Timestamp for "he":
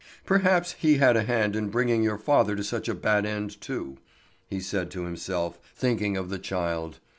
0.79-0.97, 4.47-4.59